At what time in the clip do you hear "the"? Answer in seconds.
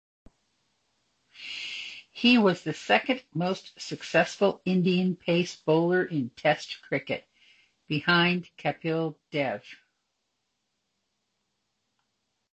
2.63-2.73